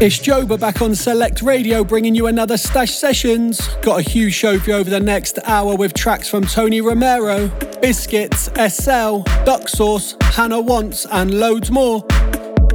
It's 0.00 0.16
Joba 0.16 0.60
back 0.60 0.80
on 0.80 0.94
Select 0.94 1.42
Radio 1.42 1.82
bringing 1.82 2.14
you 2.14 2.28
another 2.28 2.56
Stashed 2.56 3.00
Sessions. 3.00 3.66
Got 3.82 3.98
a 3.98 4.02
huge 4.08 4.32
show 4.32 4.56
for 4.56 4.70
you 4.70 4.76
over 4.76 4.88
the 4.88 5.00
next 5.00 5.40
hour 5.44 5.74
with 5.74 5.92
tracks 5.92 6.28
from 6.28 6.46
Tony 6.46 6.80
Romera, 6.80 7.50
Biscits, 7.80 8.48
ESSEL, 8.50 9.24
Duck 9.44 9.68
Sauce, 9.68 10.14
Hannah 10.20 10.60
Wants, 10.60 11.04
and 11.06 11.40
loads 11.40 11.72
more. 11.72 12.04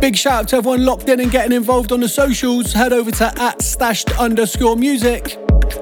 Big 0.01 0.17
shout 0.17 0.33
out 0.33 0.47
to 0.49 0.57
everyone 0.57 0.83
locked 0.83 1.07
in 1.07 1.21
and 1.21 1.31
getting 1.31 1.53
involved 1.55 1.93
on 1.93 2.01
the 2.01 2.09
socials. 2.09 2.73
Head 2.73 2.91
over 2.91 3.09
to 3.11 3.39
at 3.39 3.61
stashed 3.61 4.11
underscore 4.19 4.75
music. 4.75 5.37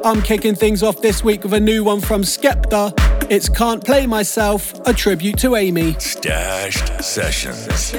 I'm 0.05 0.21
kicking 0.21 0.53
things 0.53 0.83
off 0.83 1.01
this 1.01 1.23
week 1.23 1.43
with 1.43 1.53
a 1.53 1.59
new 1.59 1.83
one 1.83 2.01
from 2.01 2.21
Skepta. 2.21 2.93
It's 3.31 3.49
Can't 3.49 3.83
Play 3.83 4.05
Myself, 4.05 4.79
a 4.87 4.93
tribute 4.93 5.39
to 5.39 5.55
Amy. 5.55 5.93
Stashed 5.93 7.03
Sessions. 7.03 7.95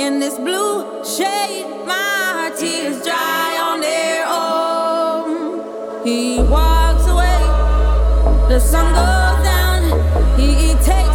in 0.00 0.18
this 0.18 0.36
blue 0.38 1.04
shade. 1.04 1.66
My 1.86 2.50
tears 2.58 3.02
dry 3.04 3.50
on 3.68 3.80
their 3.80 4.24
own. 4.26 6.04
He 6.04 6.40
walks 6.40 7.06
away, 7.06 7.42
the 8.48 8.58
sun 8.58 8.86
goes 8.94 9.44
down. 9.44 9.82
He 10.38 10.74
takes. 10.82 11.09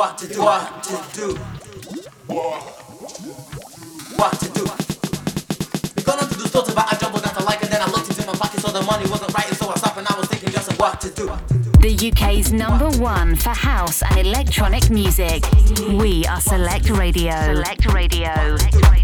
what 0.00 0.16
to 0.18 0.28
do, 0.28 0.40
what 0.40 0.82
to 0.84 0.96
do, 1.14 1.34
what 4.16 4.32
to 4.40 4.48
do. 4.52 4.79
money 8.90 9.08
wasn't 9.08 9.32
right, 9.34 9.46
so 9.54 9.68
I 9.68 9.74
stopped 9.76 9.98
and 9.98 10.06
I 10.08 10.18
was 10.18 10.28
thinking 10.28 10.50
just 10.50 10.78
what 10.78 11.00
to 11.00 11.10
do. 11.10 11.26
The 11.80 12.10
UK's 12.10 12.52
number 12.52 12.90
one 12.98 13.36
for 13.36 13.50
house 13.50 14.02
and 14.02 14.18
electronic 14.18 14.90
music. 14.90 15.44
We 15.88 16.26
are 16.26 16.40
Select 16.40 16.90
Radio. 16.90 17.32
Select 17.54 17.92
Radio. 17.92 18.56
Select 18.56 18.90
Radio. 18.90 18.99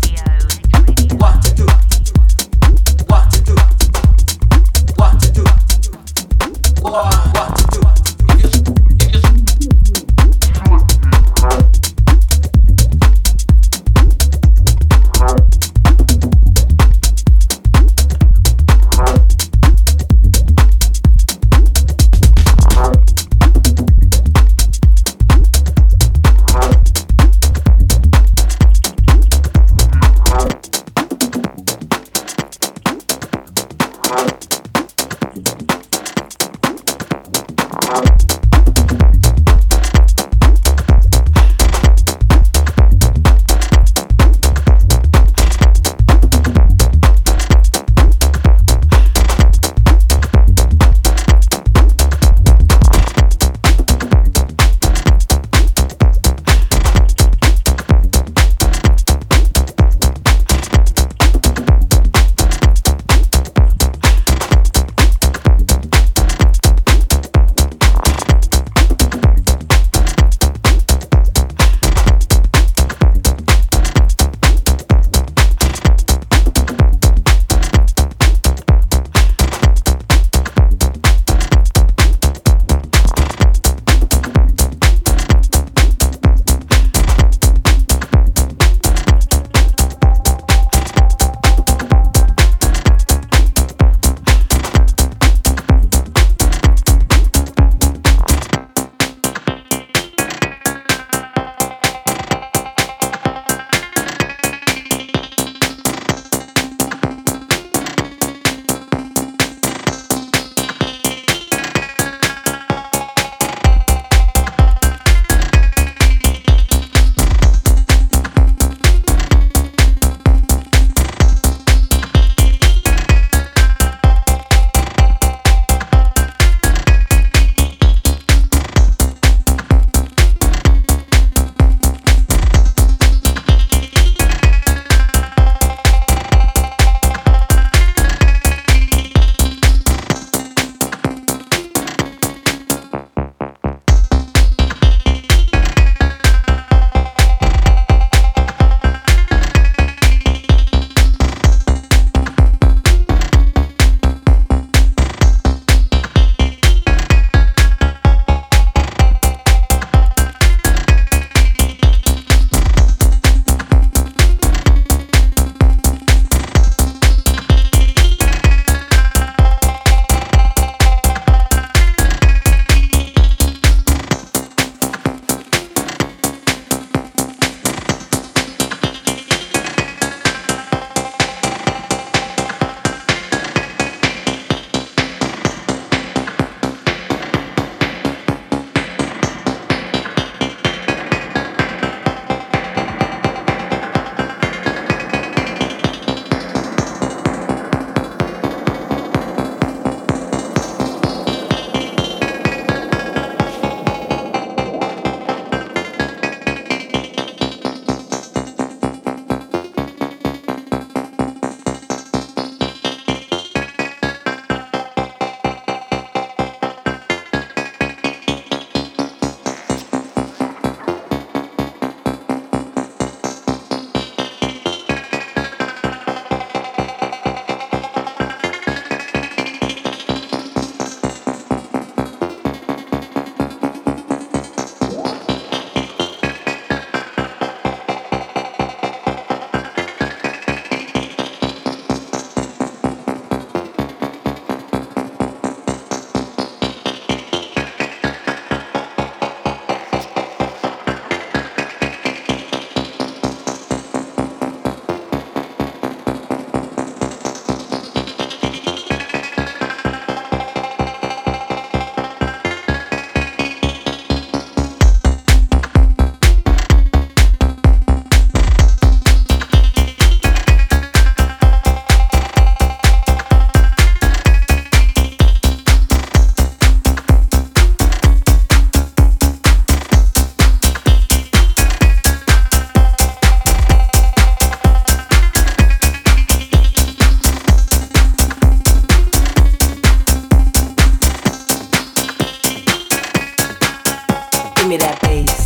that 294.78 295.00
bass. 295.00 295.45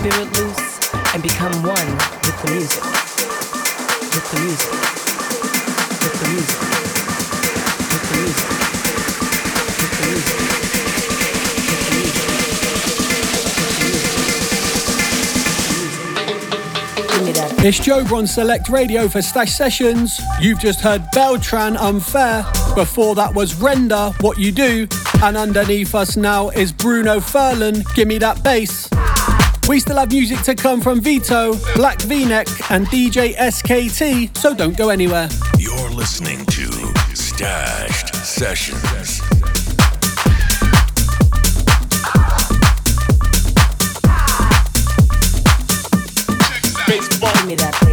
spirit 0.00 0.32
loose 0.38 0.80
and 1.12 1.22
become 1.22 1.52
one 1.62 1.90
with 2.24 2.42
the 2.42 2.50
music. 2.52 2.82
With 4.14 4.30
the 4.30 4.40
music. 4.40 4.72
With 6.00 6.16
the 6.16 6.28
music. 6.30 6.60
With 7.92 8.04
the 8.08 8.16
music. 8.16 8.48
With 9.76 9.92
the 9.92 10.06
music. 10.08 10.40
It's 17.62 17.78
Joba 17.78 18.12
on 18.16 18.26
Select 18.26 18.70
Radio 18.70 19.06
for 19.06 19.20
Stashed 19.20 19.54
Sessions. 19.54 20.18
You've 20.40 20.60
just 20.60 20.80
heard 20.80 21.04
Beltran 21.12 21.76
Unfair. 21.76 22.46
Before 22.74 23.14
that 23.16 23.34
was 23.34 23.52
Rendher, 23.56 24.14
What 24.22 24.38
You 24.38 24.50
Do. 24.50 24.88
And 25.22 25.36
underneath 25.36 25.94
us 25.94 26.16
now 26.16 26.48
is 26.48 26.72
Bruno 26.72 27.20
Furlan, 27.20 27.84
Gimme 27.94 28.16
That 28.16 28.42
Bass. 28.42 28.88
We 29.68 29.78
still 29.78 29.98
have 29.98 30.10
music 30.10 30.42
to 30.42 30.54
come 30.54 30.80
from 30.80 31.00
Vito, 31.00 31.54
Black 31.76 32.00
V-Neck, 32.02 32.48
and 32.70 32.86
DJ 32.88 33.34
SKT, 33.36 34.36
so 34.36 34.54
don't 34.54 34.76
go 34.76 34.88
anywhere. 34.88 35.28
You're 35.58 35.90
listening 35.90 36.44
to 36.46 36.70
Stashed 37.14 38.14
Sessions. 38.16 39.20
Give 47.20 47.46
me 47.46 47.54
that 47.56 47.89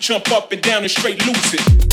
jump 0.00 0.32
up 0.32 0.50
and 0.50 0.62
down 0.62 0.82
and 0.82 0.90
straight 0.90 1.24
lose 1.26 1.54
it. 1.54 1.89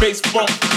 bass 0.00 0.20
funk 0.20 0.67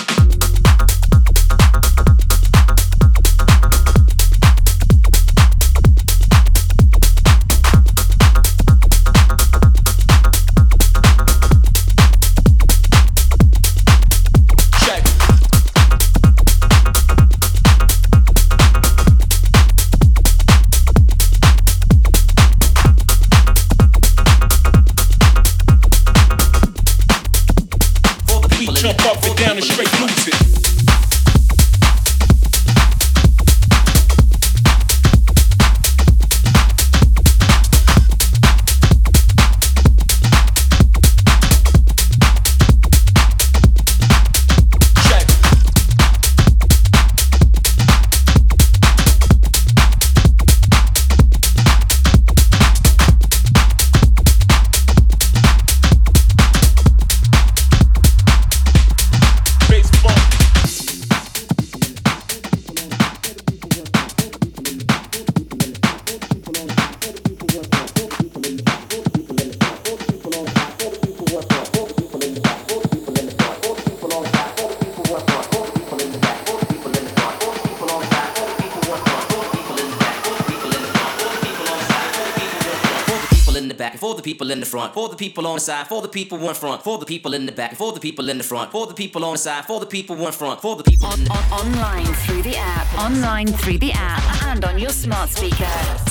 people 85.21 85.47
on 85.47 85.55
the 85.55 85.61
side, 85.61 85.87
for 85.87 86.01
the 86.01 86.07
people 86.07 86.37
one 86.37 86.55
front, 86.55 86.83
for 86.83 86.97
the 86.97 87.05
people 87.05 87.33
in 87.33 87.45
the 87.45 87.51
back, 87.51 87.75
for 87.75 87.93
the 87.93 87.99
people 87.99 88.29
in 88.29 88.37
the 88.37 88.43
front, 88.43 88.71
for 88.71 88.87
the 88.87 88.93
people 88.93 89.23
on 89.23 89.33
the 89.33 89.37
side, 89.37 89.65
for 89.65 89.79
the 89.79 89.85
people 89.85 90.15
one 90.15 90.31
front, 90.31 90.61
for 90.61 90.75
the 90.75 90.83
people 90.83 91.07
on, 91.07 91.19
on, 91.29 91.43
online 91.51 92.05
through 92.05 92.41
the 92.41 92.55
app, 92.57 92.91
online 92.97 93.47
through 93.47 93.77
the 93.77 93.91
app, 93.93 94.23
and 94.45 94.65
on 94.65 94.79
your 94.79 94.89
smart 94.89 95.29
speaker. 95.29 95.63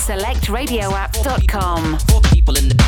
SelectRadioApp.com. 0.08 1.98
For 1.98 2.20
the 2.20 2.28
people 2.32 2.56
in 2.56 2.68
the 2.68 2.74
for 2.74 2.78
the 2.78 2.79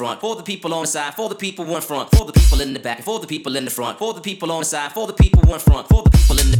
front, 0.00 0.18
for 0.18 0.34
the 0.34 0.42
people 0.42 0.72
on 0.72 0.80
the 0.80 0.86
side, 0.86 1.12
for 1.12 1.28
the 1.28 1.34
people 1.34 1.76
in 1.76 1.82
front, 1.82 2.10
for 2.12 2.24
the 2.24 2.32
people 2.32 2.62
in 2.62 2.72
the 2.72 2.80
back, 2.80 3.02
for 3.02 3.20
the 3.20 3.26
people 3.26 3.54
in 3.54 3.66
the 3.66 3.70
front, 3.70 3.98
for 3.98 4.14
the 4.14 4.20
people 4.22 4.50
on 4.50 4.60
the 4.60 4.64
side, 4.64 4.90
for 4.92 5.06
the 5.06 5.12
people 5.12 5.42
in 5.52 5.60
front, 5.60 5.86
for 5.88 6.02
the 6.02 6.08
people 6.08 6.40
in 6.40 6.50
the 6.50 6.59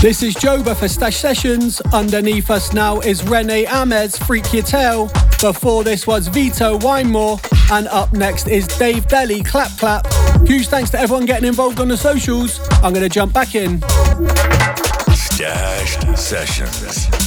This 0.00 0.22
is 0.22 0.34
Joba 0.34 0.74
for 0.74 0.88
Stashed 0.88 1.20
Sessions. 1.20 1.80
Underneath 1.92 2.50
us 2.50 2.72
now 2.72 3.00
is 3.00 3.22
Rene 3.22 3.66
Amesz, 3.66 4.18
Freak 4.26 4.52
Your 4.52 4.62
Tail. 4.62 5.10
Before 5.40 5.84
this 5.84 6.06
was 6.06 6.26
Vito 6.26 6.78
Whine 6.78 7.10
More. 7.10 7.38
And 7.70 7.86
up 7.88 8.12
next 8.12 8.48
is 8.48 8.66
Dave 8.66 9.06
Delly, 9.06 9.44
Clap 9.44 9.70
Clap. 9.78 10.06
Huge 10.46 10.66
thanks 10.66 10.90
to 10.90 10.98
everyone 10.98 11.26
getting 11.26 11.46
involved 11.46 11.80
on 11.80 11.88
the 11.88 11.96
socials. 11.96 12.58
I'm 12.82 12.92
going 12.92 13.04
to 13.04 13.08
jump 13.08 13.32
back 13.32 13.54
in. 13.54 13.80
Stashed 15.12 16.18
Sessions. 16.18 17.19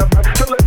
i'm 0.00 0.12
a 0.12 0.22
killer 0.34 0.57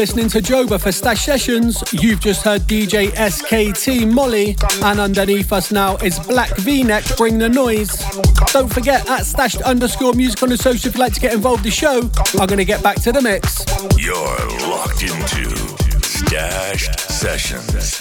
listening 0.00 0.30
to 0.30 0.38
Joba 0.38 0.80
for 0.80 0.90
Stashed 0.90 1.26
Sessions. 1.26 1.84
You've 1.92 2.20
just 2.20 2.42
heard 2.42 2.62
DJ 2.62 3.08
SKT 3.10 4.10
Molly, 4.10 4.56
and 4.82 4.98
underneath 4.98 5.52
us 5.52 5.70
now 5.70 5.96
is 5.96 6.18
Black 6.20 6.56
V-Neck 6.56 7.04
Bring 7.18 7.36
the 7.36 7.50
Noise. 7.50 8.02
Don't 8.50 8.72
forget 8.72 9.06
at 9.10 9.26
stashed 9.26 9.60
underscore 9.60 10.14
music 10.14 10.42
on 10.42 10.48
the 10.48 10.56
social 10.56 10.88
if 10.88 10.94
you'd 10.94 11.00
like 11.00 11.12
to 11.12 11.20
get 11.20 11.34
involved 11.34 11.64
the 11.64 11.70
show. 11.70 12.10
I'm 12.40 12.46
going 12.46 12.56
to 12.56 12.64
get 12.64 12.82
back 12.82 12.96
to 13.02 13.12
the 13.12 13.20
mix. 13.20 13.66
You're 13.98 14.70
locked 14.70 15.02
into 15.02 15.54
Stashed 16.00 16.98
Sessions. 16.98 17.99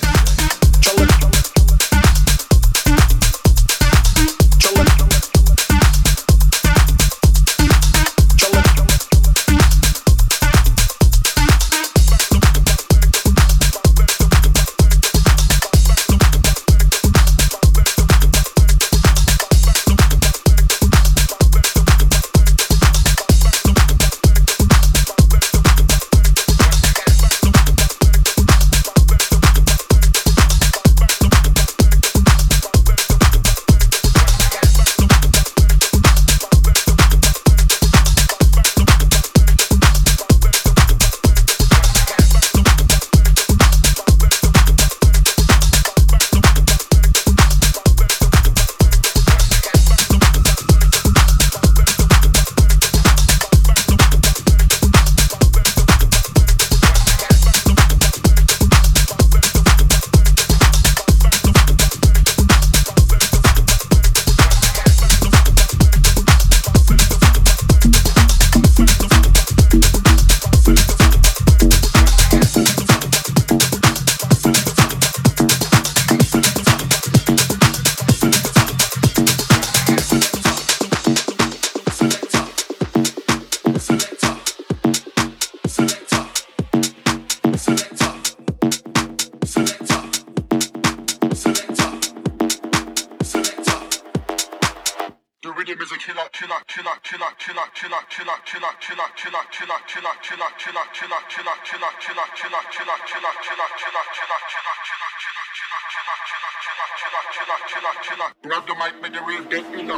Grab 108.44 108.68
the 108.68 108.76
mic, 108.76 109.02
make 109.02 109.14
the 109.14 109.22
real 109.24 109.44
get 109.46 109.66
in 109.80 109.89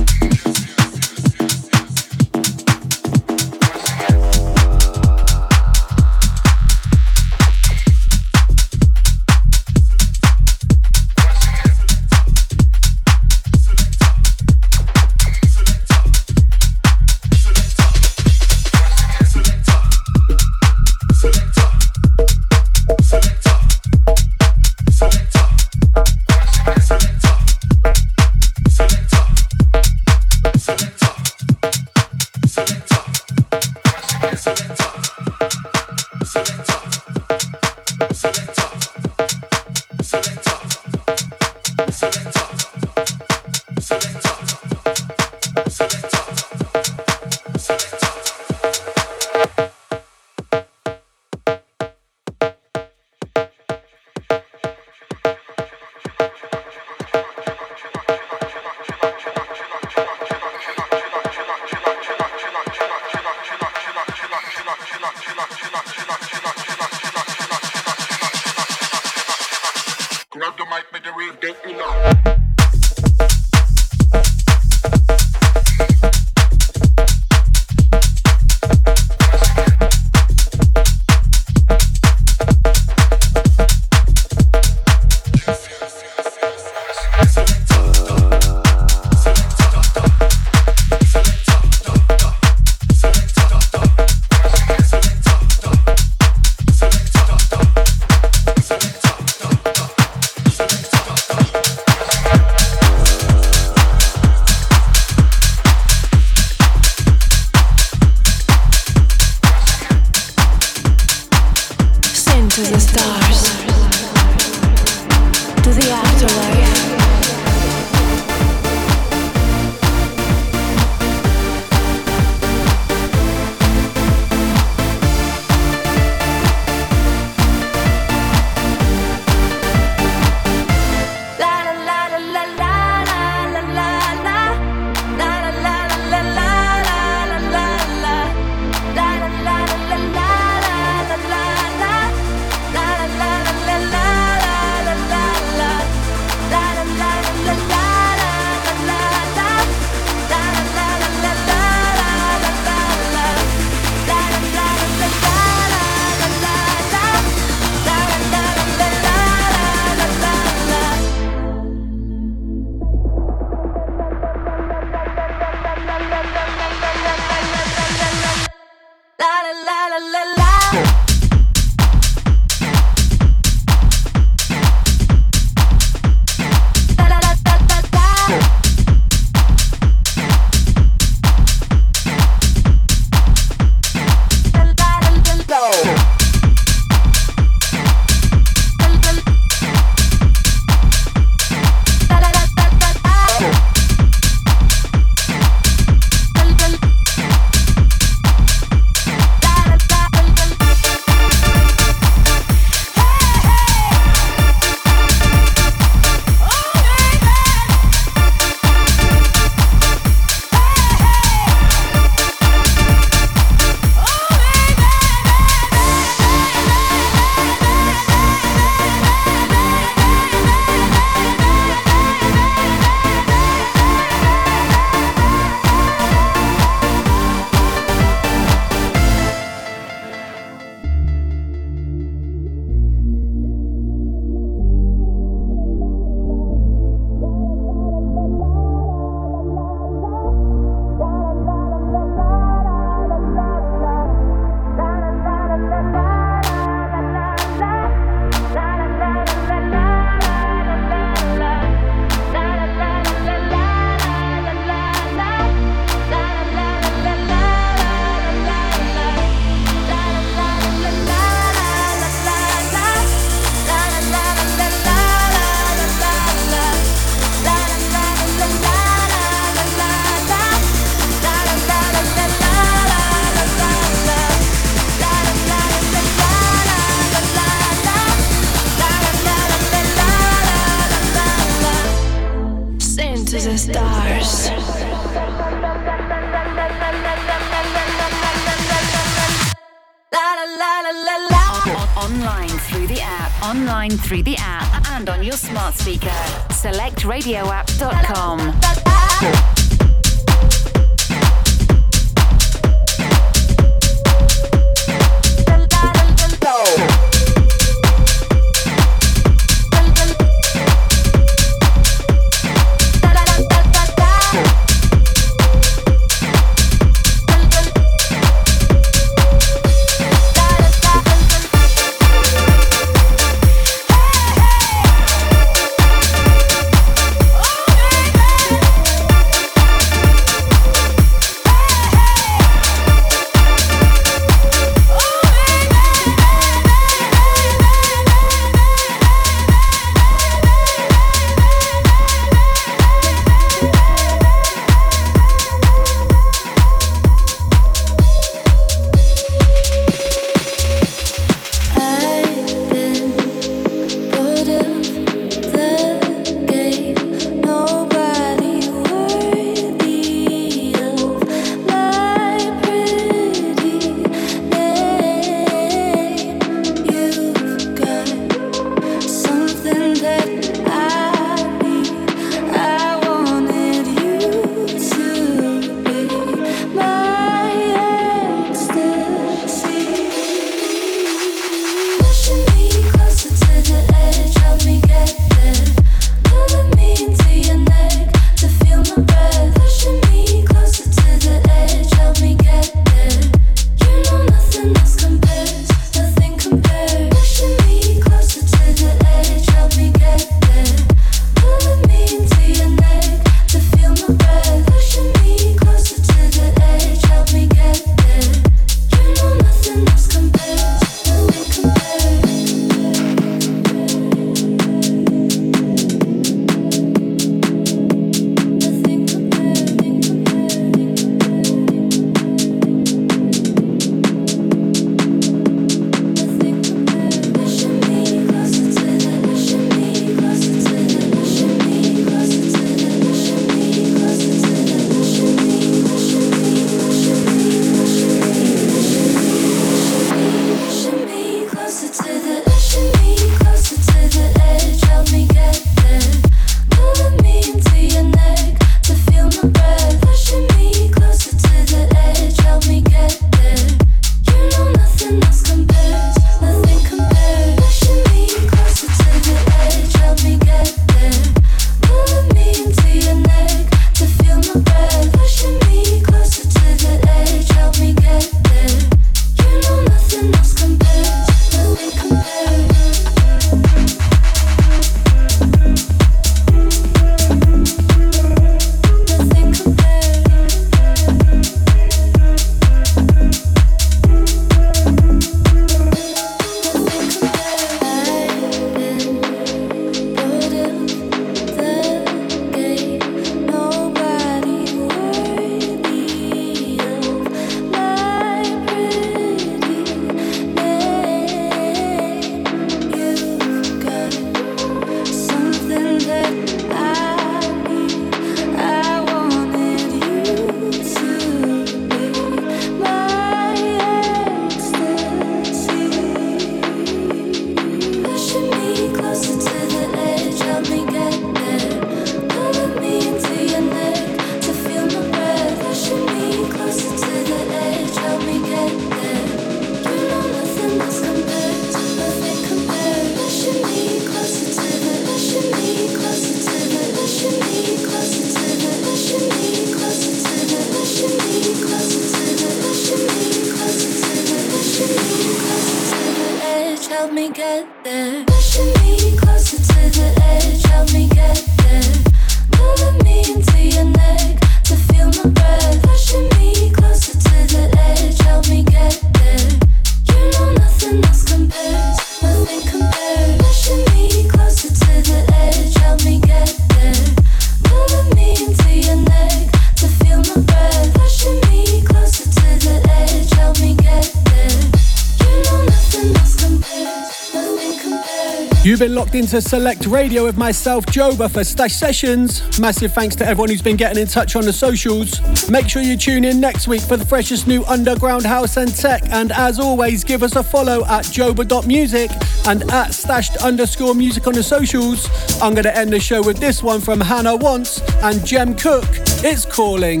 You've 578.74 578.80
been 578.80 578.96
locked 578.96 579.14
into 579.14 579.40
Select 579.40 579.86
Radio 579.86 580.24
with 580.24 580.36
myself, 580.36 580.84
Joba, 580.86 581.30
for 581.30 581.44
Stashed 581.44 581.78
Sessions. 581.78 582.58
Massive 582.58 582.92
thanks 582.92 583.14
to 583.14 583.24
everyone 583.24 583.48
who's 583.48 583.62
been 583.62 583.76
getting 583.76 584.02
in 584.02 584.08
touch 584.08 584.34
on 584.34 584.44
the 584.44 584.52
socials. 584.52 585.20
Make 585.48 585.68
sure 585.68 585.80
you 585.80 585.96
tune 585.96 586.24
in 586.24 586.40
next 586.40 586.66
week 586.66 586.80
for 586.80 586.96
the 586.96 587.06
freshest 587.06 587.46
new 587.46 587.64
underground 587.66 588.26
house 588.26 588.56
and 588.56 588.74
tech. 588.74 589.04
And 589.10 589.30
as 589.30 589.60
always, 589.60 590.02
give 590.02 590.24
us 590.24 590.34
a 590.34 590.42
follow 590.42 590.84
at 590.86 591.04
joba.music 591.04 592.10
and 592.48 592.68
at 592.72 592.92
stashed 592.92 593.36
underscore 593.36 593.94
music 593.94 594.26
on 594.26 594.32
the 594.32 594.42
socials. 594.42 595.08
I'm 595.40 595.54
going 595.54 595.62
to 595.62 595.76
end 595.78 595.92
the 595.92 596.00
show 596.00 596.20
with 596.20 596.38
this 596.38 596.60
one 596.60 596.80
from 596.80 597.00
Hannah 597.00 597.36
Wants 597.36 597.80
and 598.02 598.26
Jem 598.26 598.56
Cooke. 598.56 598.90
It's 599.22 599.46
calling. 599.46 600.00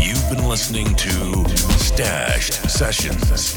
You've 0.00 0.28
been 0.30 0.48
listening 0.48 0.96
to 0.96 1.48
Stashed 1.78 2.54
Sessions. 2.68 3.54